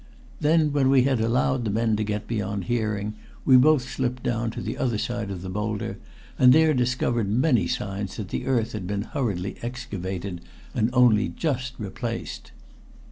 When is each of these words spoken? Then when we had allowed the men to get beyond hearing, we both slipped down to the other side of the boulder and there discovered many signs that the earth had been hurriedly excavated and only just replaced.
Then 0.39 0.73
when 0.73 0.89
we 0.89 1.03
had 1.03 1.21
allowed 1.21 1.63
the 1.63 1.69
men 1.69 1.95
to 1.95 2.03
get 2.03 2.25
beyond 2.27 2.63
hearing, 2.63 3.13
we 3.45 3.55
both 3.55 3.87
slipped 3.87 4.23
down 4.23 4.49
to 4.49 4.59
the 4.59 4.75
other 4.75 4.97
side 4.97 5.29
of 5.29 5.43
the 5.43 5.47
boulder 5.49 5.99
and 6.39 6.51
there 6.53 6.73
discovered 6.73 7.29
many 7.29 7.67
signs 7.67 8.17
that 8.17 8.29
the 8.29 8.47
earth 8.47 8.71
had 8.71 8.87
been 8.87 9.03
hurriedly 9.03 9.57
excavated 9.61 10.41
and 10.73 10.89
only 10.93 11.27
just 11.29 11.73
replaced. 11.77 12.51